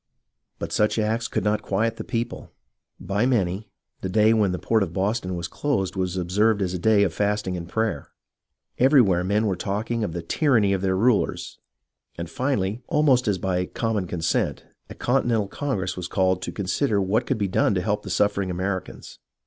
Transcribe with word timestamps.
But 0.57 0.71
such 0.71 0.97
acts 0.97 1.27
could 1.27 1.43
not 1.43 1.61
quiet 1.61 1.97
the 1.97 2.03
people. 2.03 2.49
By 2.99 3.27
many, 3.27 3.69
the 4.01 4.09
day 4.09 4.33
when 4.33 4.51
the 4.51 4.57
port 4.57 4.81
of 4.81 4.93
Boston 4.93 5.35
was 5.35 5.47
closed 5.47 5.95
was 5.95 6.17
observed 6.17 6.63
as 6.63 6.73
a 6.73 6.79
day 6.79 7.03
of 7.03 7.13
fasting 7.13 7.55
and 7.55 7.69
prayer. 7.69 8.09
Everywhere 8.79 9.23
men 9.23 9.45
were 9.45 9.55
talking 9.55 10.03
of 10.03 10.13
the 10.13 10.23
tyranny 10.23 10.73
of 10.73 10.81
their 10.81 10.97
rulers, 10.97 11.59
and 12.17 12.27
finally, 12.31 12.81
almost 12.87 13.27
as 13.27 13.37
by 13.37 13.63
common 13.67 14.07
consent, 14.07 14.65
a 14.89 14.95
Continental 14.95 15.47
Congress 15.47 15.95
was 15.95 16.07
called 16.07 16.41
to 16.41 16.51
consider 16.51 16.99
what 16.99 17.27
could 17.27 17.37
be 17.37 17.47
done 17.47 17.75
to 17.75 17.81
help 17.83 18.01
the 18.01 18.09
suffering 18.09 18.49
Americans. 18.49 19.19